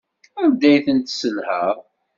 Anda 0.43 0.65
ay 0.69 0.77
tent-tesselhaḍ? 0.85 1.77